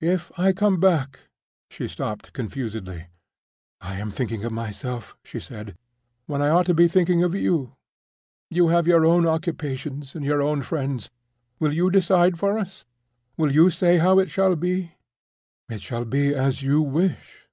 If 0.00 0.36
I 0.36 0.52
come 0.52 0.80
back—" 0.80 1.30
She 1.70 1.86
stopped 1.86 2.32
confusedly. 2.32 3.06
"I 3.80 3.94
am 4.00 4.10
thinking 4.10 4.42
of 4.42 4.50
myself," 4.50 5.16
she 5.22 5.38
said, 5.38 5.76
"when 6.26 6.42
I 6.42 6.48
ought 6.48 6.66
to 6.66 6.74
be 6.74 6.88
thinking 6.88 7.22
of 7.22 7.32
you. 7.32 7.76
You 8.50 8.70
have 8.74 8.88
your 8.88 9.06
own 9.06 9.24
occupations 9.24 10.16
and 10.16 10.24
your 10.24 10.42
own 10.42 10.62
friends. 10.62 11.10
Will 11.60 11.72
you 11.72 11.92
decide 11.92 12.40
for 12.40 12.58
us? 12.58 12.86
Will 13.36 13.52
you 13.52 13.70
say 13.70 13.98
how 13.98 14.18
it 14.18 14.32
shall 14.32 14.56
be?" 14.56 14.96
"It 15.68 15.80
shall 15.80 16.04
be 16.04 16.34
as 16.34 16.60
you 16.60 16.82
wish. 16.82 17.46